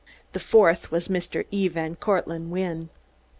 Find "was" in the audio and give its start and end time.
0.89-1.09